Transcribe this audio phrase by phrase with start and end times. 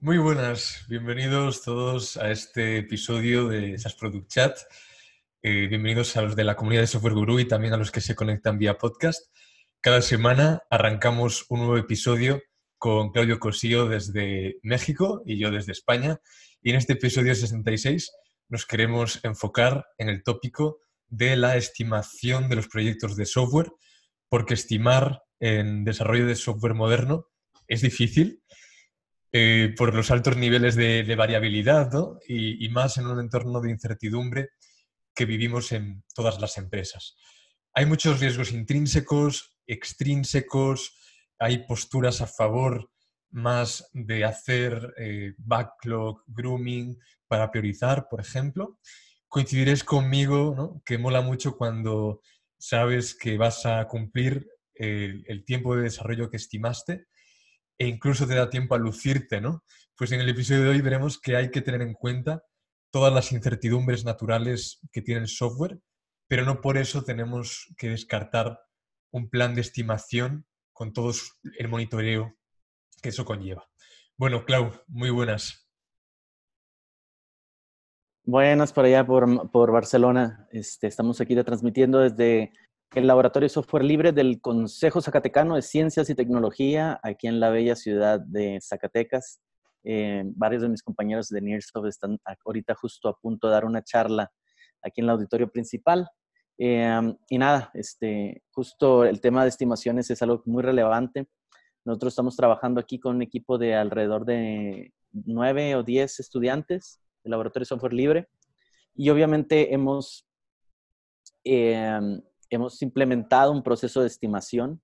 [0.00, 4.56] Muy buenas, bienvenidos todos a este episodio de SAS Product Chat.
[5.42, 8.00] Eh, bienvenidos a los de la comunidad de Software Guru y también a los que
[8.00, 9.34] se conectan vía podcast.
[9.80, 12.40] Cada semana arrancamos un nuevo episodio
[12.78, 16.20] con Claudio Cosillo desde México y yo desde España.
[16.62, 18.12] Y en este episodio 66
[18.50, 20.78] nos queremos enfocar en el tópico
[21.08, 23.72] de la estimación de los proyectos de software,
[24.28, 27.26] porque estimar en desarrollo de software moderno
[27.66, 28.44] es difícil
[29.30, 31.90] eh, por los altos niveles de, variabilidad
[32.26, 34.50] y, más en un entorno de incertidumbre
[35.14, 37.14] que vivimos en todas las empresas.
[37.74, 40.96] Hay muchos riesgos intrínsecos, extrínsecos,
[41.38, 42.90] hay posturas a favor
[43.30, 48.78] más de hacer eh, backlog, grooming para priorizar, por ejemplo.
[49.28, 52.22] Coincidiréis conmigo que mola mucho cuando
[52.56, 57.08] sabes que vas a cumplir el tiempo de desarrollo que estimaste
[57.78, 59.64] e incluso te da tiempo a lucirte, ¿no?
[59.96, 62.42] Pues en el episodio de hoy veremos que hay que tener en cuenta
[62.90, 65.78] todas las incertidumbres naturales que tiene el software,
[66.26, 68.60] pero no por eso tenemos que descartar
[69.10, 71.12] un plan de estimación con todo
[71.58, 72.36] el monitoreo
[73.02, 73.68] que eso conlleva.
[74.16, 75.68] Bueno, Clau, muy buenas.
[78.24, 80.46] Buenas por allá, por, por Barcelona.
[80.50, 82.52] Este, estamos aquí transmitiendo desde
[82.94, 87.50] el Laboratorio de Software Libre del Consejo Zacatecano de Ciencias y Tecnología, aquí en la
[87.50, 89.40] bella ciudad de Zacatecas.
[89.84, 93.82] Eh, varios de mis compañeros de NIRSOFT están ahorita justo a punto de dar una
[93.82, 94.32] charla
[94.82, 96.08] aquí en el auditorio principal.
[96.56, 101.28] Eh, y nada, este, justo el tema de estimaciones es algo muy relevante.
[101.84, 107.30] Nosotros estamos trabajando aquí con un equipo de alrededor de nueve o diez estudiantes del
[107.32, 108.28] Laboratorio de Software Libre.
[108.94, 110.26] Y obviamente hemos
[111.44, 114.80] eh, hemos implementado un proceso de estimación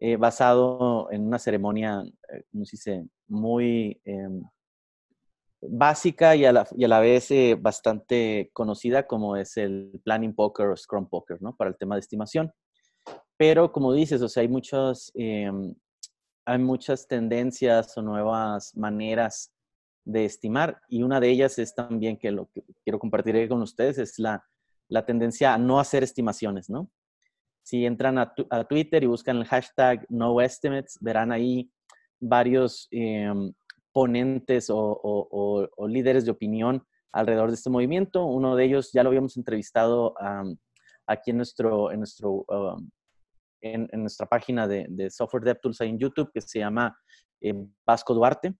[0.00, 4.42] eh, basado en una ceremonia, eh, como se dice, muy em,
[5.60, 10.34] básica y a la, y a la vez eh, bastante conocida como es el Planning
[10.34, 11.56] Poker o Scrum Poker, ¿no?
[11.56, 12.52] Para el tema de estimación.
[13.36, 15.74] Pero como dices, o sea, hay muchas, em,
[16.44, 19.52] hay muchas tendencias o nuevas maneras
[20.04, 23.98] de estimar y una de ellas es también que lo que quiero compartir con ustedes
[23.98, 24.44] es la,
[24.88, 26.90] la tendencia a no hacer estimaciones, ¿no?
[27.68, 28.32] Si entran a,
[28.66, 31.70] Twitter y buscan el hashtag NoEstimates, verán ahí
[32.18, 33.52] varios em,
[33.92, 38.24] ponentes o, líderes de opinión alrededor de este movimiento.
[38.24, 40.14] Uno de ellos ya lo habíamos entrevistado
[41.06, 42.88] aquí en, nuestro, en, nuestro, um,
[43.60, 46.98] en, nuestra página de, Software DevTools en YouTube, que se llama
[47.42, 47.52] eh,
[47.84, 48.54] Vasco Duarte.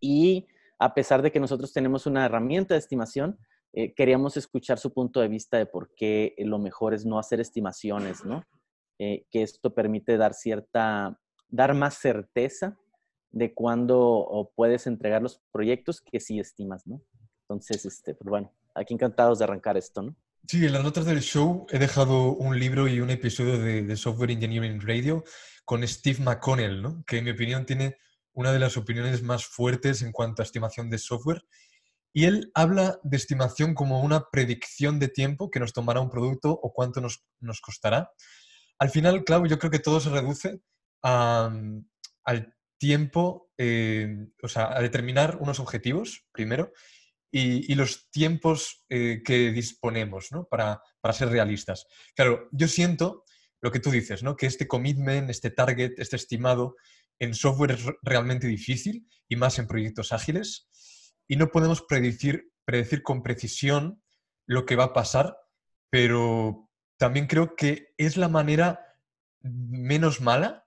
[0.00, 0.44] Y
[0.80, 3.38] a pesar de que nosotros tenemos una herramienta de estimación,
[3.74, 7.40] eh, queríamos escuchar su punto de vista de por qué lo mejor es no hacer
[7.40, 8.44] estimaciones, ¿no?
[8.98, 12.78] Eh, que esto permite dar cierta, dar más certeza
[13.32, 17.02] de cuándo puedes entregar los proyectos que sí estimas, ¿no?
[17.42, 20.16] Entonces, este, pues bueno, aquí encantados de arrancar esto, ¿no?
[20.46, 23.96] Sí, en las notas del show he dejado un libro y un episodio de, de
[23.96, 25.24] Software Engineering Radio
[25.64, 27.02] con Steve McConnell, ¿no?
[27.06, 27.96] que en mi opinión tiene
[28.32, 31.42] una de las opiniones más fuertes en cuanto a estimación de software
[32.16, 36.52] y él habla de estimación como una predicción de tiempo que nos tomará un producto
[36.52, 37.20] o cuánto nos,
[37.60, 38.12] costará.
[38.78, 40.60] Al final, claro, yo creo que todo se reduce
[41.02, 46.72] al tiempo, eh, o sea, a determinar unos objetivos, primero,
[47.32, 50.44] y, los tiempos eh, que disponemos, ¿no?
[50.44, 51.84] Para, para, ser realistas.
[52.14, 53.24] Claro, yo siento
[53.60, 54.36] lo que tú dices, ¿no?
[54.36, 56.76] Que este commitment, este target, este estimado
[57.18, 60.68] en software es realmente difícil y más en proyectos ágiles
[61.28, 64.02] y no podemos predecir, predecir con precisión
[64.46, 65.38] lo que va a pasar,
[65.90, 68.80] pero también creo que es la manera
[69.40, 70.66] menos mala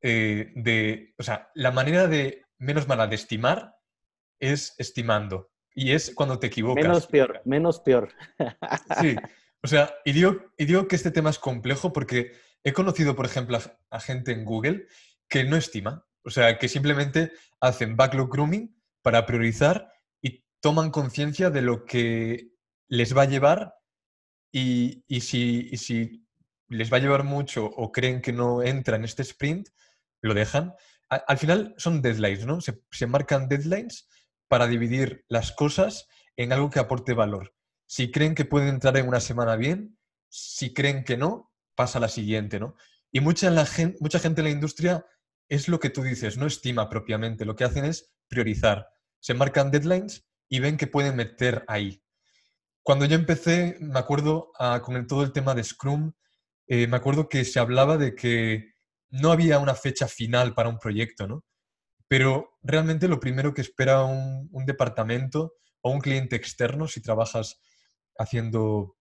[0.00, 3.76] eh, de, o sea, la manera de menos mala de estimar
[4.40, 5.50] es estimando.
[5.74, 6.82] Y es cuando te equivocas.
[6.82, 8.12] Menos peor, menos peor.
[9.00, 9.16] Sí,
[9.62, 13.24] o sea, y digo, y digo que este tema es complejo porque he conocido, por
[13.26, 13.58] ejemplo,
[13.90, 14.86] a, gente en Google
[15.28, 16.04] que no estima.
[16.24, 22.52] O sea, que simplemente hacen backlog grooming para priorizar y toman conciencia de lo que
[22.88, 23.74] les va a llevar
[24.52, 26.26] y, si, si,
[26.68, 29.68] les va a llevar mucho o creen que no entra en este sprint,
[30.20, 30.74] lo dejan.
[31.08, 32.60] al final son deadlines, ¿no?
[32.60, 34.08] Se, se marcan deadlines
[34.48, 36.06] para dividir las cosas
[36.36, 37.54] en algo que aporte valor.
[37.86, 39.98] Si creen que pueden entrar en una semana bien,
[40.28, 42.74] si creen que no, pasa a la siguiente, ¿no?
[43.10, 45.06] Y mucha, la gente, mucha gente en la industria
[45.48, 48.88] es lo que tú dices, no estima propiamente, lo que hacen es priorizar.
[49.20, 52.02] Se marcan deadlines y ven que pueden meter ahí.
[52.82, 56.12] Cuando yo empecé, me acuerdo ah, con todo el tema de Scrum,
[56.66, 58.72] eh, me acuerdo que se hablaba de que
[59.10, 61.44] no había una fecha final para un proyecto, ¿no?
[62.12, 67.58] pero realmente lo primero que espera un, un departamento o un cliente externo, si trabajas
[68.18, 68.98] haciendo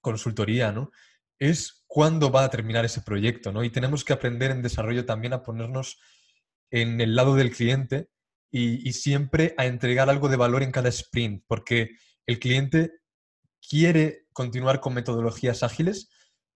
[0.00, 0.92] consultoría, ¿no?
[1.40, 3.64] Es cuándo va a terminar ese proyecto, ¿no?
[3.64, 5.98] Y tenemos que aprender en desarrollo también a ponernos
[6.70, 8.08] en el lado del cliente
[8.56, 12.92] y, siempre a entregar algo de valor en cada sprint, porque el cliente
[13.68, 16.08] quiere continuar con metodologías ágiles,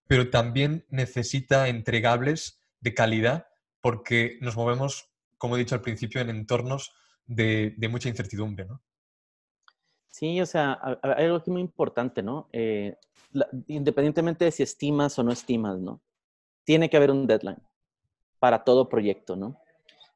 [0.07, 3.49] pero también necesita entregables de calidad
[3.81, 6.93] porque nos movemos, como he dicho al principio, en entornos
[7.27, 8.81] de, mucha incertidumbre, ¿no?
[10.07, 12.49] Sí, o sea, hay algo aquí muy importante, ¿no?
[12.53, 12.97] Eh,
[13.67, 16.01] independientemente de si estimas o no estimas, ¿no?
[16.63, 17.63] Tiene que haber un deadline
[18.39, 19.61] para todo proyecto, ¿no?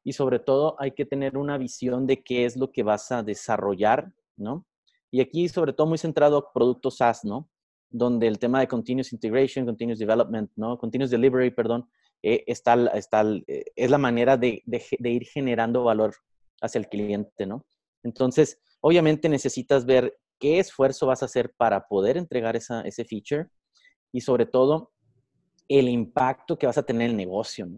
[0.03, 3.23] Y sobre todo hay que tener una visión de qué es lo que vas a
[3.23, 4.65] desarrollar, ¿no?
[5.11, 7.49] Y aquí sobre todo muy centrado a productos SaaS, ¿no?
[7.89, 10.77] Donde el tema de continuous integration, continuous development, ¿no?
[10.77, 11.87] Continuous delivery, perdón,
[12.21, 16.15] eh, está, está, eh, es la manera de, ir generando valor
[16.61, 17.65] hacia el cliente, ¿no?
[18.03, 23.47] Entonces, Obviamente necesitas ver qué esfuerzo vas a hacer para poder entregar esa, ese feature
[24.11, 24.91] y sobre todo
[25.69, 27.69] el impacto que vas a tener en el negocio.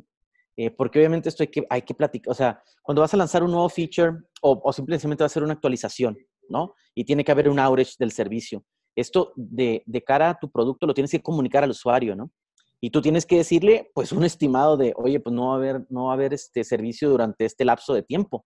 [0.57, 3.43] Eh, porque obviamente esto hay que, hay que platicar, o sea, cuando vas a lanzar
[3.43, 6.17] un nuevo feature o, simplemente va a ser una actualización,
[6.47, 6.73] ¿no?
[6.93, 8.63] Y tiene que haber un outage del servicio.
[8.95, 12.31] Esto de, de, cara a tu producto lo tienes que comunicar al usuario, ¿no?
[12.79, 15.85] Y tú tienes que decirle, pues, un estimado de, oye, pues no va a haber,
[15.89, 18.45] no va a haber este servicio durante este lapso de tiempo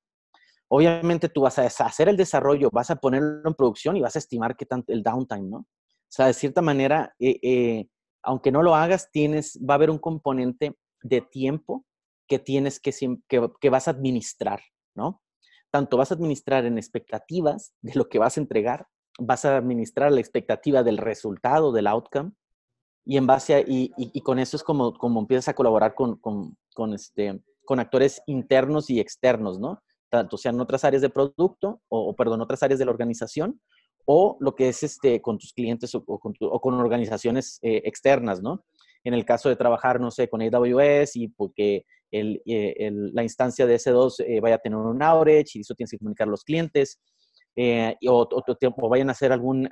[0.70, 4.20] obviamente tú vas a hacer el desarrollo, vas a ponerlo en producción y vas a
[4.20, 5.58] estimar qué tanto el downtime, ¿no?
[5.58, 7.88] O sea, de cierta manera, eh, eh,
[8.24, 11.86] aunque no lo hagas, tienes, va a haber un componente de tiempo
[12.30, 12.94] que tienes que,
[13.28, 14.62] que, que vas a administrar,
[14.96, 15.22] ¿no?
[15.72, 18.88] Tanto vas a administrar en expectativas de lo que vas a entregar,
[19.20, 22.32] vas a administrar la expectativa del resultado, del outcome,
[23.06, 26.18] y en base a, y, y, con eso es como, como empiezas a colaborar con,
[26.18, 29.82] con, con, este, con actores internos y externos, ¿no?
[30.10, 33.62] tanto sean otras áreas de producto o, perdón, otras áreas de la organización
[34.06, 38.66] o lo que es este, con tus clientes o, con, organizaciones eh, externas, ¿no?
[39.04, 43.66] En el caso de trabajar, no sé, con AWS y porque el, eh, la instancia
[43.66, 46.44] de S2 eh, vaya a tener un outage y eso tienes que comunicar a los
[46.44, 47.00] clientes,
[48.08, 49.68] o, o, vayan a hacer algún,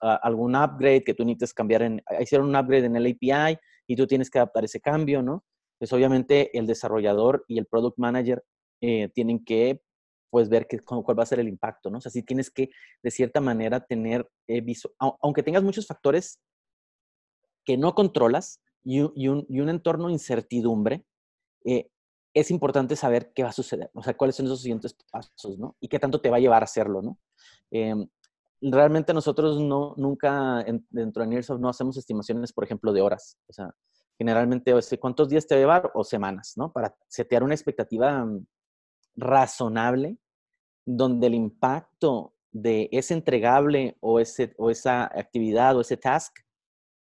[0.00, 4.06] algún upgrade que tú necesites cambiar, en, hicieron un upgrade en el API y tú
[4.06, 5.44] tienes que adaptar ese cambio, ¿no?
[5.78, 8.42] Pues obviamente el desarrollador y el product manager
[8.80, 9.80] eh, tienen que
[10.30, 11.98] pues ver qué, cuál va a ser el impacto, ¿no?
[11.98, 12.70] O sea, sí tienes que,
[13.02, 14.64] de cierta manera, tener, eh,
[14.98, 16.40] aunque tengas muchos factores
[17.64, 21.04] que no controlas y, un, y un, entorno incertidumbre,
[21.64, 21.88] eh,
[22.34, 25.76] es importante saber qué va a suceder, o sea, cuáles son esos siguientes pasos, ¿no?
[25.80, 27.18] Y qué tanto te va a llevar a hacerlo, ¿no?
[27.70, 28.08] Em,
[28.60, 33.38] realmente nosotros no, nunca dentro de Nearsoft no hacemos estimaciones, por ejemplo, de horas.
[33.48, 33.70] O sea,
[34.18, 35.92] generalmente, o sea, ¿cuántos días te va a llevar?
[35.94, 36.72] O semanas, ¿no?
[36.72, 38.46] Para setear una expectativa mm,
[39.16, 40.18] razonable
[40.86, 46.36] donde el impacto de ese entregable o, ese, o esa actividad o ese task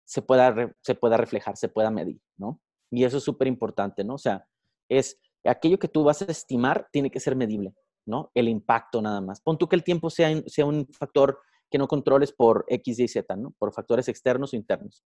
[0.05, 2.61] se pueda, se pueda reflejar, se pueda medir, ¿no?
[2.95, 4.13] Y eso es súper importante, ¿no?
[4.15, 4.47] O sea,
[4.87, 7.73] es aquello que tú vas a estimar tiene que ser medible,
[8.05, 8.31] ¿no?
[8.33, 9.41] El impacto nada más.
[9.41, 11.39] Pon tú que el tiempo sea, sea un factor
[11.69, 13.53] que no controles por X, Y, Z, ¿no?
[13.59, 15.03] Por factores externos o internos.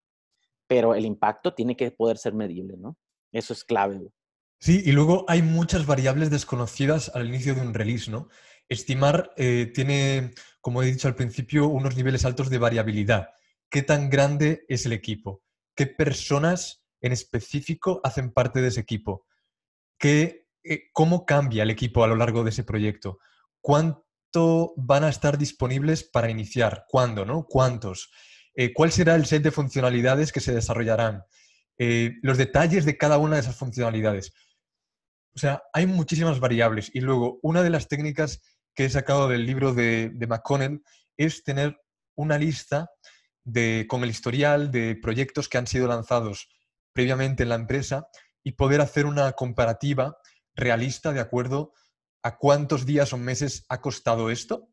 [0.67, 2.99] Pero el impacto tiene que poder ser medible, ¿no?
[3.33, 4.11] Eso es clave.
[4.61, 8.29] Sí, y luego hay muchas variables desconocidas al inicio de un release, ¿no?
[8.69, 13.31] Estimar eh, tiene, como he dicho al principio, unos niveles altos de variabilidad.
[13.71, 15.43] ¿Qué tan grande es el equipo?
[15.75, 19.27] ¿Qué personas en específico hacen parte de ese equipo?
[19.99, 23.19] ¿Qué, eh, ¿Cómo cambia el equipo a lo largo de ese proyecto?
[23.61, 26.85] ¿Cuánto van a estar disponibles para iniciar?
[26.89, 27.25] ¿Cuándo?
[27.25, 27.45] ¿no?
[27.45, 28.11] ¿Cuántos?
[28.55, 31.23] Eh, ¿Cuál será el set de funcionalidades que se desarrollarán?
[32.23, 34.33] los detalles de cada una de esas funcionalidades.
[35.33, 36.91] O sea, hay muchísimas variables.
[36.93, 38.41] Y luego, una de las técnicas
[38.75, 40.83] que he sacado del libro de, de McConnell
[41.17, 41.81] es tener
[42.17, 42.91] una lista
[43.45, 46.49] de, con el historial de proyectos que han sido lanzados
[46.99, 48.09] previamente en la empresa
[48.43, 50.19] y poder hacer una comparativa
[50.57, 51.73] realista de acuerdo
[52.25, 54.73] a cuántos días o meses ha costado esto.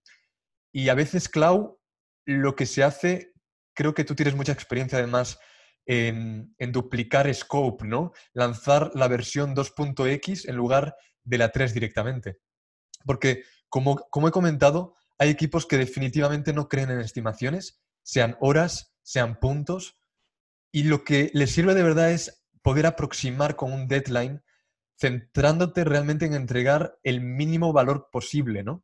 [0.72, 1.80] Y a veces, Clau,
[2.26, 3.32] lo que se hace,
[3.76, 5.38] creo que tú tienes mucha experiencia además
[5.86, 8.12] en, duplicar scope, ¿no?
[8.34, 12.40] Lanzar la versión 2.x en lugar de la 3 directamente.
[13.06, 18.96] Porque, como, como he comentado, hay equipos que definitivamente no creen en estimaciones, sean horas,
[19.04, 20.00] sean puntos,
[20.76, 24.44] y lo que les sirve de verdad es poder aproximar con un deadline,
[25.00, 28.84] centrándote realmente en entregar el mínimo valor posible, ¿no?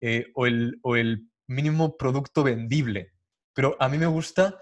[0.00, 3.12] Eh, o, el, o el mínimo producto vendible.
[3.54, 4.60] Pero a mí me gusta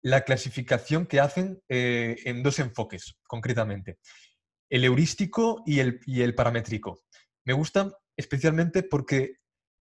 [0.00, 3.98] la clasificación que hacen eh, en dos enfoques, concretamente.
[4.70, 7.02] El heurístico y el, y el paramétrico.
[7.44, 9.40] me gusta especialmente porque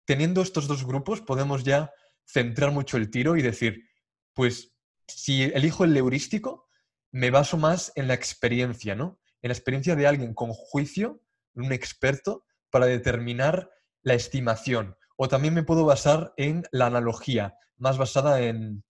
[0.06, 1.92] teniendo estos dos grupos podemos ya
[2.24, 3.90] centrar mucho el tiro y decir,
[4.32, 4.72] pues
[5.16, 6.68] si elijo el heurístico,
[7.12, 9.20] me baso más en la experiencia, ¿no?
[9.42, 11.22] En la experiencia de alguien con juicio,
[11.54, 13.70] un experto, para determinar
[14.02, 14.96] la estimación.
[15.16, 18.84] O también me puedo basar en la analogía, más basada en,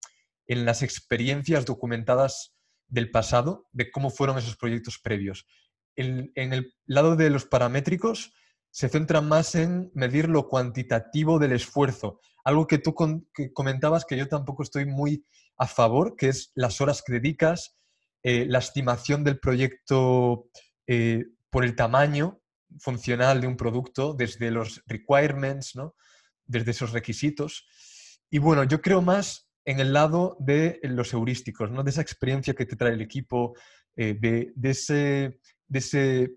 [0.47, 2.53] las experiencias documentadas
[2.87, 5.47] del pasado, de cómo fueron esos proyectos previos.
[5.95, 8.33] En, en el lado de los paramétricos,
[8.69, 12.93] se centra más en medir lo cuantitativo del esfuerzo, algo que tú
[13.53, 15.25] comentabas que yo tampoco estoy muy
[15.61, 17.77] a favor, que es las horas que dedicas,
[18.23, 20.49] eh, la estimación del proyecto
[20.87, 22.41] eh, por el tamaño
[22.79, 25.93] funcional de un producto, desde los requirements, ¿no?
[26.45, 27.67] desde esos requisitos.
[28.31, 31.83] Y bueno, yo creo más en el lado de los heurísticos, ¿no?
[31.83, 33.53] de esa experiencia que te trae el equipo,
[33.95, 36.31] eh, de, ese, de ese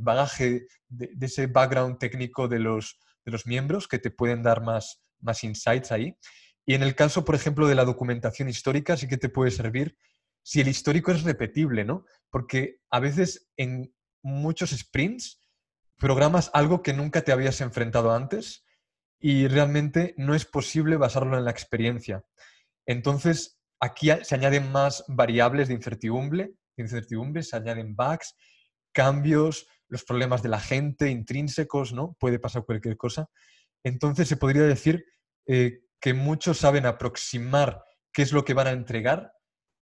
[0.00, 4.62] bagaje, de, de, ese background técnico de los, de los miembros que te pueden dar
[4.62, 6.16] más, más insights ahí.
[6.66, 9.96] Y en el caso, por ejemplo, de la documentación histórica, sí que te puede servir
[10.42, 12.04] si el histórico es repetible, ¿no?
[12.30, 15.40] Porque a veces en muchos sprints
[15.96, 18.64] programas algo que nunca te habías enfrentado antes
[19.20, 22.24] y realmente no es posible basarlo en la experiencia.
[22.86, 28.34] Entonces, aquí se añaden más variables de incertidumbre, de se añaden bugs,
[28.92, 32.16] cambios, los problemas de la gente, intrínsecos, ¿no?
[32.18, 33.28] Puede pasar cualquier cosa.
[33.84, 35.04] Entonces, se podría decir
[35.46, 39.32] eh, que muchos saben aproximar qué es lo que van a entregar,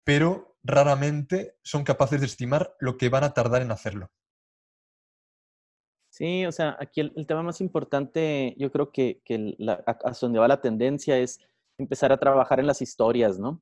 [0.05, 4.09] pero raramente son capaces de estimar lo que van a tardar en hacerlo.
[6.09, 10.47] Sí, o sea, aquí el, tema más importante, yo creo que, que hacia donde va
[10.47, 11.39] la tendencia es
[11.77, 13.61] empezar a trabajar en las historias, ¿no?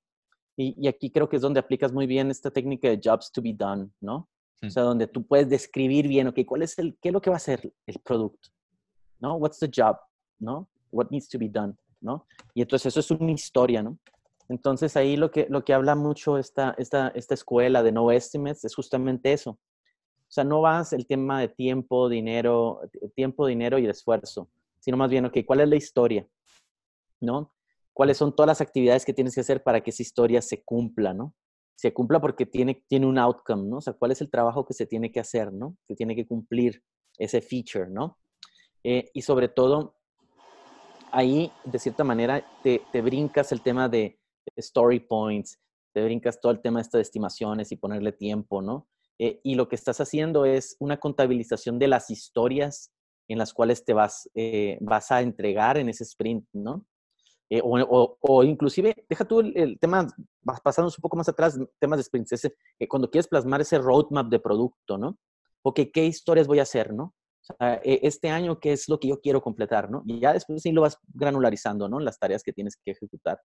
[0.56, 3.54] Y, aquí creo que es donde aplicas muy bien esta técnica de jobs to be
[3.54, 4.30] done, ¿no?
[4.64, 7.30] O sea, donde tú puedes describir bien, ok, ¿cuál es el, qué es lo que
[7.30, 8.50] va a ser el producto?
[9.20, 9.36] ¿No?
[9.36, 9.98] What's the job?
[10.40, 10.70] ¿No?
[10.92, 11.76] What needs to be done?
[12.06, 12.28] ¿No?
[12.54, 13.98] Y entonces eso es una historia, ¿no?
[14.48, 18.64] Entonces ahí lo que, lo que habla mucho esta, esta, esta escuela de no estimates
[18.64, 19.52] es justamente eso.
[19.52, 22.82] O sea, no vas el tema de tiempo, dinero,
[23.16, 26.28] tiempo, dinero y esfuerzo, sino más bien, ok, ¿cuál es la historia?
[27.20, 27.52] ¿No?
[27.92, 31.14] ¿Cuáles son todas las actividades que tienes que hacer para que esa historia se cumpla,
[31.14, 31.34] ¿no?
[31.76, 33.78] Se cumpla porque tiene, tiene un outcome, ¿no?
[33.78, 35.76] O sea, ¿cuál es el trabajo que se tiene que hacer, ¿no?
[35.88, 36.84] Se tiene que cumplir
[37.18, 38.18] ese feature, ¿no?
[38.84, 39.96] Eh, y sobre todo,
[41.16, 44.20] ahí, de cierta manera, te, brincas el tema de
[44.58, 45.60] story points,
[45.94, 48.88] te brincas todo el tema de estas estimaciones y ponerle tiempo, ¿no?
[49.18, 52.92] Eh, y lo que estás haciendo es una contabilización de las historias
[53.30, 56.86] en las cuales te vas, eh, vas a entregar en ese sprint, ¿no?
[57.50, 60.06] Eh, o, inclusive, deja tú el, tema,
[60.42, 62.56] vas pasando un poco más atrás, temas de sprints, ese,
[62.90, 65.18] cuando quieres plasmar ese roadmap de producto, ¿no?
[65.62, 67.14] Ok, ¿qué historias voy a hacer, no?
[67.84, 69.90] E, este año, ¿qué es lo que yo quiero completar?
[69.90, 70.04] ¿no?
[70.06, 72.00] Y ya después sí lo vas granularizando, ¿no?
[72.00, 73.40] Las tareas que tienes que ejecutar.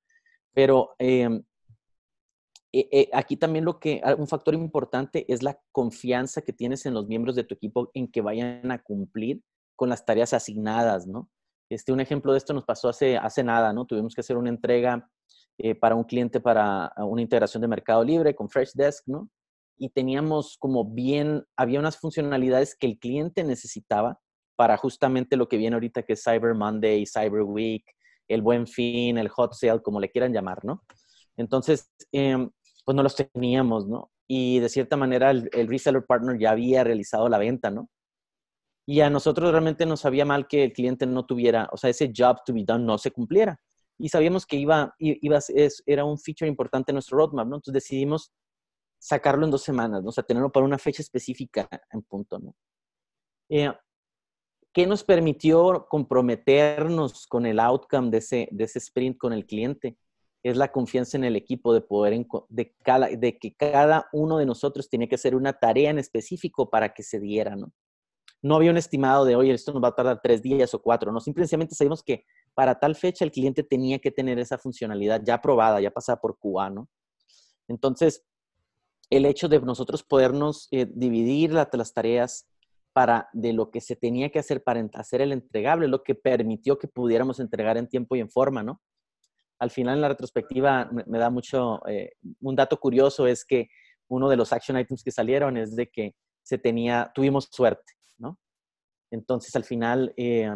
[0.53, 1.43] Pero em,
[2.73, 6.95] e, e, aquí también lo que, un factor importante es la confianza que tienes en
[6.95, 9.43] los miembros de tu equipo en que vayan a cumplir
[9.77, 11.29] con las tareas asignadas, ¿no?
[11.71, 13.87] Este, un ejemplo de esto nos pasó hace, hace nada, ¿no?
[13.87, 15.09] Tuvimos que hacer una entrega
[15.59, 19.29] eh, para un cliente para una integración de Mercado Libre con Freshdesk, ¿no?
[19.81, 24.21] Y teníamos como bien, había unas funcionalidades que el cliente necesitaba
[24.55, 27.85] para justamente lo que viene ahorita que es Cyber Monday, Cyber Week,
[28.29, 30.85] el buen fin, el hot sale, como le quieran llamar, ¿no?
[31.39, 32.51] Entonces, em,
[32.85, 34.11] pues no los teníamos, ¿no?
[34.29, 37.89] Y de cierta manera el, reseller partner ya había realizado la venta, ¿no?
[38.87, 42.13] Y a nosotros realmente nos sabía mal que el cliente no tuviera, o sea, ese
[42.15, 43.59] job to be done no se cumpliera.
[43.99, 45.39] Y sabíamos que iba, iba
[45.87, 47.57] era un feature importante en nuestro roadmap, ¿no?
[47.57, 48.31] Entonces decidimos
[49.01, 50.11] sacarlo en dos semanas, ¿no?
[50.11, 52.55] o sea, tenerlo para una fecha específica en punto, ¿no?
[53.49, 53.73] Eh,
[54.73, 59.99] ¿Qué nos permitió comprometernos con el outcome de ese, de ese sprint con el cliente?
[60.45, 64.89] Es la confianza en el equipo de poder, de, cada, que cada uno de nosotros
[64.89, 67.73] tiene que hacer una tarea en específico para que se diera, ¿no?
[68.43, 71.11] No había un estimado de, oye, esto nos va a tardar tres días o cuatro,
[71.11, 71.21] ¿no?
[71.21, 75.81] Simplemente sabemos que para tal fecha el cliente tenía que tener esa funcionalidad ya aprobada,
[75.81, 76.89] ya pasada por QA, ¿no?
[77.69, 78.25] Entonces,
[79.11, 82.49] el hecho de nosotros podernos eh, dividir las tareas
[82.93, 86.79] para de lo que se tenía que hacer para hacer el entregable, lo que permitió
[86.79, 88.81] que pudiéramos entregar en tiempo y en forma, ¿no?
[89.59, 93.69] Al final, en la retrospectiva, me, da mucho, eh, un dato curioso es que
[94.09, 98.39] uno de los action items que salieron es de que se tenía, tuvimos suerte, ¿no?
[99.11, 100.51] Entonces, al final, eh,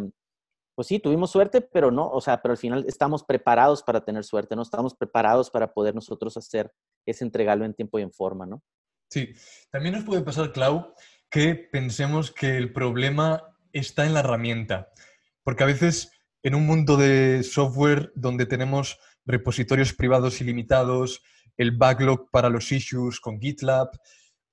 [0.75, 4.25] pues sí, tuvimos suerte, pero no, o sea, pero al final estamos preparados para tener
[4.25, 4.62] suerte, ¿no?
[4.62, 6.73] Estamos preparados para poder nosotros hacer
[7.06, 8.62] ese entregarlo en tiempo y en forma, ¿no?
[9.11, 9.32] Sí,
[9.70, 10.94] también nos puede pasar, Clau,
[11.30, 13.42] que pensemos que el problema
[13.73, 14.88] está en la herramienta.
[15.42, 16.11] Porque a veces
[16.42, 21.23] en un mundo de software donde tenemos repositorios privados ilimitados,
[21.56, 23.88] el backlog para los issues con GitLab,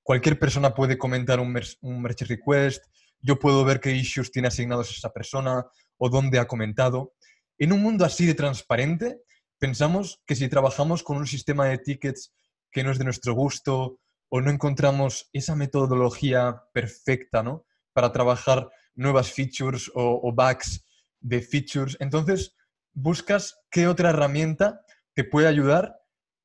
[0.04, 2.86] cualquier persona puede comentar un, un merge request,
[3.20, 5.66] yo puedo ver qué issues tiene asignados esa persona
[5.98, 7.14] o dónde ha comentado.
[7.58, 9.22] En un mundo así de transparente,
[9.60, 12.34] pensamos que si trabajamos con un sistema de tickets
[12.72, 14.00] que no es de nuestro gusto
[14.30, 17.66] o no encontramos esa metodología perfecta ¿no?
[17.94, 20.86] para trabajar nuevas features o, bugs
[21.20, 22.56] de features, entonces
[22.94, 24.82] buscas qué otra herramienta
[25.14, 25.98] te puede ayudar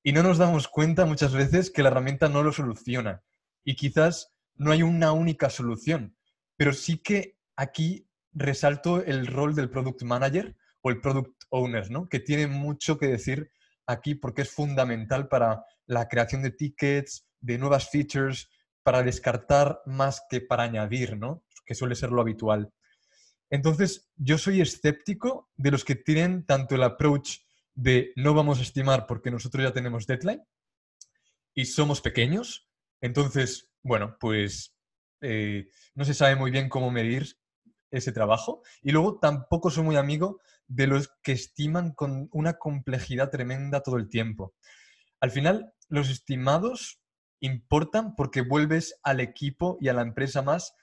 [0.02, 3.22] y no nos damos cuenta muchas veces que la herramienta no lo soluciona.
[3.64, 6.16] Y quizás no hay una única solución,
[6.56, 12.08] pero sí que aquí resalto el rol del product manager o el product owner, ¿no?
[12.08, 13.50] que tiene mucho que decir
[13.86, 18.48] aquí porque es fundamental para la creación de tickets, de nuevas features,
[18.82, 21.44] para descartar más que para añadir, ¿no?
[21.64, 22.72] que suele ser lo habitual.
[23.50, 27.38] Entonces, yo soy escéptico de los que tienen tanto el approach
[27.74, 30.42] de no vamos a estimar porque nosotros ya tenemos deadline
[31.54, 32.68] y somos pequeños.
[33.00, 34.74] Entonces, bueno, pues
[35.20, 37.36] eh, no se sabe muy bien cómo medir
[37.90, 38.62] ese trabajo.
[38.82, 43.96] Y luego tampoco soy muy amigo de los que estiman con una complejidad tremenda todo
[43.96, 44.54] el tiempo.
[45.20, 47.00] Al final, los estimados
[47.40, 50.74] importan porque vuelves al equipo y a la empresa más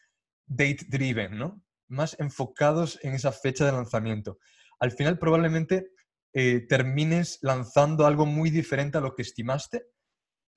[0.46, 1.64] date-driven, ¿no?
[1.88, 4.40] Más enfocados en esa fecha de lanzamiento.
[4.80, 5.92] Al final, probablemente
[6.34, 9.86] eh, termines lanzando algo muy diferente a lo que estimaste,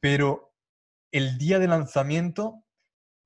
[0.00, 0.54] pero
[1.12, 2.64] el día de lanzamiento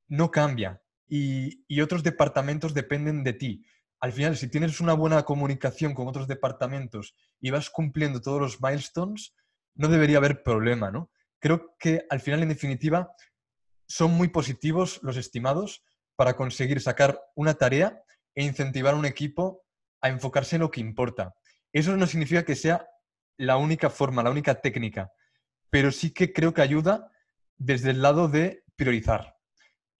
[0.08, 3.66] no cambia y, otros departamentos dependen de ti.
[4.00, 8.62] Al final, si tienes una buena comunicación con otros departamentos y vas cumpliendo todos los
[8.62, 9.34] milestones,
[9.74, 11.10] no debería haber problema, ¿no?
[11.38, 13.12] Creo que al final, en definitiva,
[13.88, 15.84] son muy positivos los estimados
[16.16, 18.02] para conseguir sacar una tarea
[18.34, 19.64] e incentivar a un equipo
[20.00, 21.34] a enfocarse en lo que importa.
[21.72, 22.86] Eso no significa que sea
[23.36, 25.10] la única forma, la única técnica,
[25.70, 27.10] pero sí que creo que ayuda
[27.56, 29.40] desde el lado de priorizar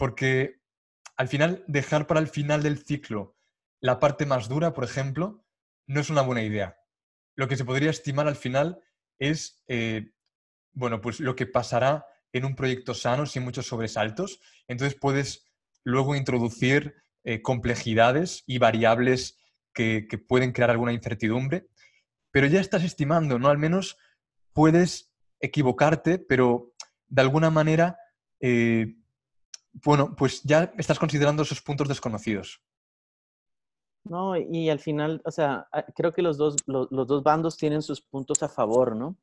[0.01, 0.60] porque
[1.21, 3.37] al final dejar para el final del ciclo
[3.79, 5.45] la parte más dura, por ejemplo,
[5.87, 6.79] no es una buena idea.
[7.37, 8.83] Lo que se podría estimar al final
[9.19, 10.13] es, eh,
[10.73, 14.41] bueno, pues lo que pasará en un proyecto sano sin muchos sobresaltos.
[14.67, 15.45] Entonces puedes
[15.85, 19.37] luego introducir eh, complejidades y variables
[19.75, 21.67] que, pueden crear alguna incertidumbre,
[22.31, 23.51] pero ya estás estimando, ¿no?
[23.51, 23.99] Al menos
[24.55, 26.73] puedes equivocarte, pero
[27.09, 27.99] de alguna manera
[28.41, 28.95] eh,
[29.73, 32.63] bueno, pues ya estás considerando esos puntos desconocidos.
[34.05, 38.01] No, y al final, o sea, creo que los dos, los, dos bandos tienen sus
[38.01, 39.17] puntos a favor, ¿no?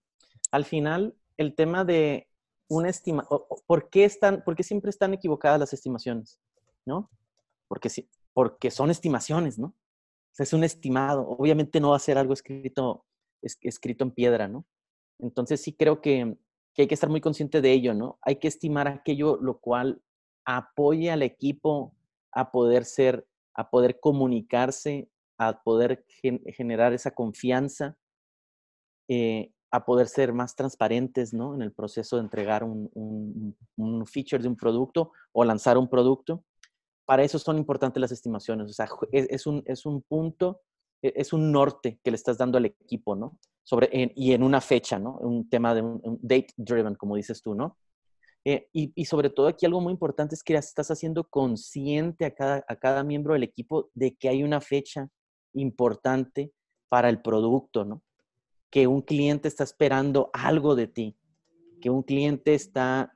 [0.52, 2.28] Al final, el tema de
[2.70, 3.28] una estima,
[3.66, 6.40] ¿por qué, están, ¿por qué siempre están equivocadas las estimaciones?
[6.86, 7.10] ¿No?
[7.68, 9.68] Porque, sí, porque son estimaciones, ¿no?
[9.68, 11.28] O sea, es un estimado.
[11.28, 13.06] Obviamente no va a ser algo escrito,
[13.42, 14.66] escrito en piedra, ¿no?
[15.20, 16.38] Entonces sí creo que
[16.78, 18.20] hay que estar muy consciente de ello, ¿no?
[18.22, 20.02] Hay que estimar aquello lo cual
[20.48, 21.94] apoye al equipo
[22.32, 26.06] a poder ser, a poder comunicarse, a poder
[26.56, 27.98] generar esa confianza,
[29.10, 31.54] eh, a poder ser más transparentes ¿no?
[31.54, 33.56] en el proceso de entregar un,
[34.06, 36.46] feature de un producto o lanzar un producto.
[37.06, 38.70] Para eso son importantes las estimaciones.
[38.70, 40.62] O sea, es, un, es un punto,
[41.02, 43.38] e, es un norte que le estás dando al equipo, ¿no?
[43.64, 45.18] Sobre, y en una fecha, ¿no?
[45.18, 47.78] Un tema de un, date driven, como dices tú, ¿no?
[48.50, 52.64] Eh, y, sobre todo aquí algo muy importante es que estás haciendo consciente a cada,
[52.70, 55.10] a cada miembro del equipo de que hay una fecha
[55.52, 56.54] importante
[56.88, 58.06] para el producto, ¿no?
[58.70, 61.18] Que un cliente está esperando algo de ti,
[61.82, 63.12] que un cliente está,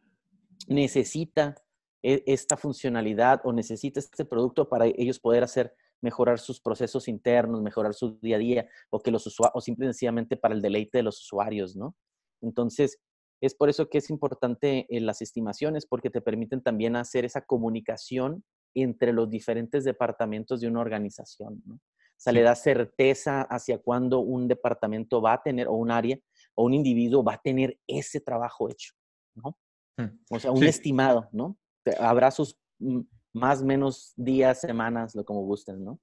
[0.68, 1.56] necesita
[2.04, 7.62] e, esta funcionalidad o necesita este producto para ellos poder hacer mejorar sus procesos internos,
[7.62, 11.04] mejorar su día a día o que los usuarios, o simplemente para el deleite de
[11.04, 11.96] los usuarios, ¿no?
[12.42, 13.00] Entonces,
[13.42, 17.42] es por eso que es importante eh, las estimaciones, porque te permiten también hacer esa
[17.42, 18.44] comunicación
[18.76, 21.62] entre los diferentes departamentos de una organización.
[21.66, 21.76] ¿no?
[21.76, 26.20] O sea, le da certeza hacia cuándo un departamento va a tener, o un área,
[26.54, 28.94] o un individuo va a tener ese trabajo hecho,
[29.34, 29.58] ¿no?
[29.98, 31.58] Mm, o sea, un estimado, ¿no?
[32.00, 33.00] Habrá sus mm,
[33.34, 36.00] más menos días, semanas, lo como gusten, ¿no?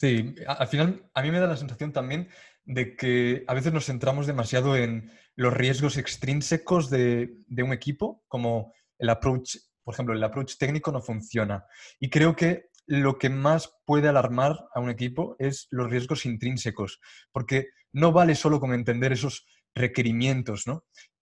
[0.00, 2.28] Sí, al final a mí me da la sensación también
[2.64, 8.72] de que a veces nos centramos demasiado en los riesgos extrínsecos de, un equipo, como
[8.98, 11.64] el approach, por ejemplo, el approach técnico no funciona.
[11.98, 17.00] Y creo que lo que más puede alarmar a un equipo es los riesgos intrínsecos,
[17.32, 20.64] porque no vale solo con entender esos requerimientos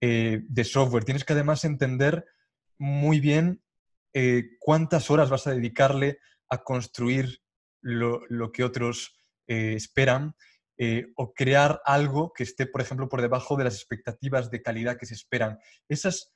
[0.00, 2.24] eh, de software, tienes que además entender
[2.78, 3.62] muy bien
[4.14, 7.42] eh, cuántas horas vas a dedicarle a construir
[7.82, 10.34] lo, que otros eh, esperan
[10.80, 14.96] eh, o crear algo que esté, por ejemplo, por debajo de las expectativas de calidad
[14.96, 15.58] que se esperan.
[15.88, 16.32] Esas,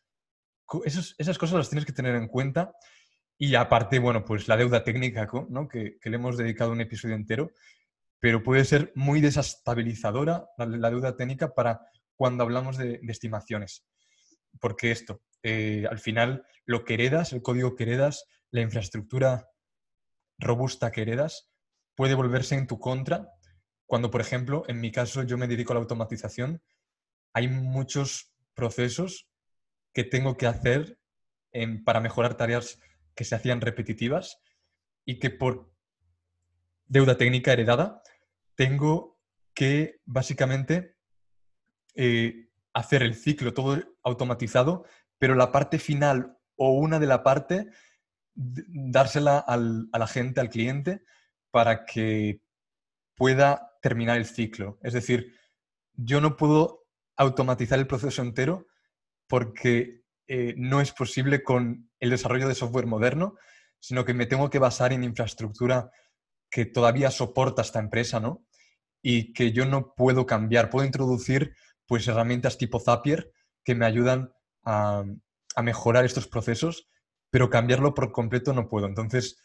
[1.16, 2.72] esas cosas las tienes que tener en cuenta.
[3.38, 5.68] Y aparte, bueno, pues la deuda técnica, ¿no?
[5.68, 7.52] que, le hemos dedicado un episodio entero,
[8.18, 11.81] pero puede ser muy desestabilizadora la, deuda técnica para
[12.16, 13.87] cuando hablamos de, estimaciones.
[14.61, 19.48] Porque esto, eh, al final, lo que heredas, el código que heredas, la infraestructura
[20.37, 21.48] robusta que heredas,
[21.94, 23.28] puede volverse en tu contra
[23.92, 26.62] cuando, por ejemplo, en mi caso yo me dedico a la automatización,
[27.35, 29.28] hay muchos procesos
[29.92, 30.98] que tengo que hacer
[31.85, 32.81] para mejorar tareas
[33.14, 34.40] que se hacían repetitivas
[35.05, 35.74] y que por
[36.87, 38.00] deuda técnica heredada
[38.55, 39.20] tengo
[39.52, 40.96] que básicamente
[41.94, 44.87] eh, hacer el ciclo todo automatizado,
[45.18, 47.68] pero la parte final o una de la parte
[48.35, 51.02] dársela al, a la gente, al cliente,
[51.50, 52.40] para que
[53.16, 54.79] pueda terminar el ciclo.
[54.83, 55.35] Es decir,
[55.94, 58.66] yo no puedo automatizar el proceso entero
[59.29, 63.37] porque eh, no es posible con el desarrollo de software moderno,
[63.79, 65.90] sino que me tengo que basar en infraestructura
[66.51, 68.46] que todavía soporta esta empresa, ¿no?
[69.03, 70.70] Y que yo no puedo cambiar.
[70.70, 71.55] Puedo introducir
[71.87, 73.33] pues herramientas tipo Zapier
[73.64, 74.33] que me ayudan
[74.64, 75.05] a,
[75.57, 76.88] a mejorar estos procesos,
[77.31, 78.87] pero cambiarlo por completo no puedo.
[78.87, 79.38] Entonces,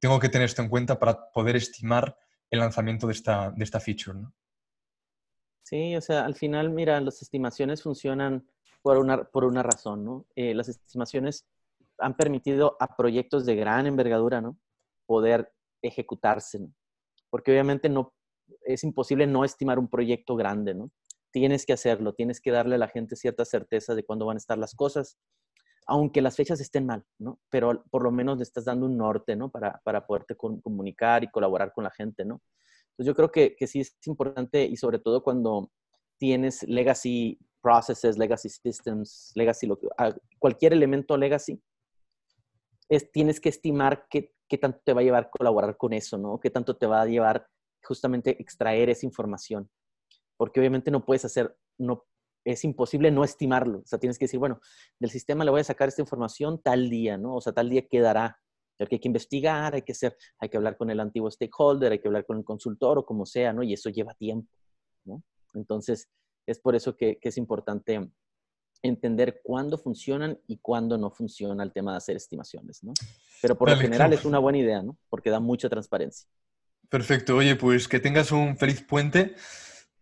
[0.00, 2.16] tengo que tener esto en cuenta para poder estimar
[2.50, 4.18] el lanzamiento de esta, de esta feature.
[4.18, 4.34] ¿no?
[5.64, 8.46] Sí, o sea, al final, mira, las estimaciones funcionan
[8.82, 10.26] por una, por una razón, ¿no?
[10.36, 11.46] Eh, las estimaciones
[11.98, 14.58] han permitido a proyectos de gran envergadura, ¿no?
[15.06, 15.52] Poder
[15.82, 16.68] ejecutarse.
[17.30, 18.14] Porque obviamente no,
[18.66, 20.90] es imposible no estimar un proyecto grande, ¿no?
[21.32, 24.38] Tienes que hacerlo, tienes que darle a la gente cierta certeza de cuándo van a
[24.38, 25.16] estar las cosas,
[25.86, 27.40] aunque las fechas estén mal, ¿no?
[27.50, 29.50] Pero por lo menos le estás dando un norte, ¿no?
[29.50, 32.40] Para, para poderte comunicar y colaborar con la gente, ¿no?
[32.90, 35.70] Entonces yo creo que, que sí es importante y sobre todo cuando
[36.18, 39.68] tienes legacy processes, legacy systems, legacy,
[40.38, 41.60] cualquier elemento legacy,
[42.88, 46.38] es, tienes que estimar qué, qué tanto te va a llevar colaborar con eso, ¿no?
[46.38, 47.46] Qué tanto te va a llevar
[47.82, 49.70] justamente extraer esa información.
[50.36, 52.04] Porque obviamente no puedes hacer, no,
[52.44, 53.78] es imposible no estimarlo.
[53.78, 54.60] O sea, tienes que decir, bueno,
[54.98, 57.36] del sistema le voy a sacar esta información tal día, ¿no?
[57.36, 58.38] O sea, tal día quedará.
[58.76, 62.00] Porque hay que investigar, hay que hacer, hay que hablar con el antiguo stakeholder, hay
[62.00, 63.62] que hablar con el consultor o como sea, ¿no?
[63.62, 64.50] Y eso lleva tiempo,
[65.04, 65.22] ¿no?
[65.54, 66.08] Entonces,
[66.46, 68.10] es por eso que, es importante
[68.82, 72.92] entender cuándo funcionan y cuándo no funciona el tema de hacer estimaciones, ¿no?
[73.40, 74.98] Pero por lo general es una buena idea, ¿no?
[75.08, 76.28] Porque da mucha transparencia.
[76.90, 77.36] Perfecto.
[77.36, 79.36] Oye, pues que tengas un feliz puente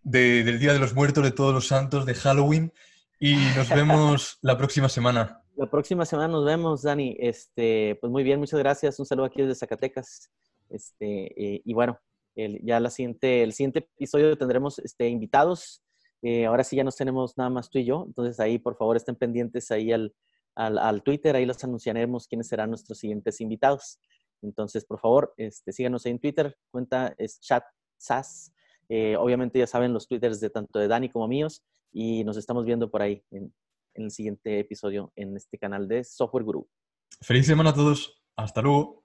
[0.02, 2.72] del Día de los Muertos, de Todos los Santos, de Halloween
[3.18, 5.42] y nos vemos la próxima semana.
[5.54, 7.16] La próxima semana nos vemos, Dani.
[7.20, 8.98] Este, pues muy bien, muchas gracias.
[8.98, 10.30] Un saludo aquí desde Zacatecas.
[10.68, 12.00] Este, eh, y bueno,
[12.34, 15.82] el, ya la siguiente, el siguiente episodio tendremos este, invitados.
[16.22, 18.04] Eh, ahora sí ya nos tenemos nada más tú y yo.
[18.06, 20.14] Entonces ahí, por favor, estén pendientes ahí al,
[20.54, 21.36] al, al Twitter.
[21.36, 24.00] Ahí los anunciaremos quiénes serán nuestros siguientes invitados.
[24.40, 26.56] Entonces, por favor, este, síganos ahí en Twitter.
[26.70, 27.62] Cuenta es chat
[27.98, 28.52] SAS
[28.94, 31.62] eh, obviamente ya saben los twitters de tanto de Dani como míos
[31.94, 33.50] y nos estamos viendo por ahí en,
[33.94, 36.68] en el siguiente episodio en este canal de Software Guru.
[37.22, 38.22] Feliz semana a todos.
[38.36, 39.01] Hasta luego.